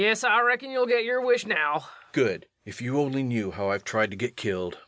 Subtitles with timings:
[0.01, 0.07] LUKE.
[0.07, 1.73] Yes, I reckon you'll get your wish now.
[1.75, 1.87] REVENUE.
[2.13, 2.47] Good...
[2.65, 4.79] if you only knew how I've tried to get killed.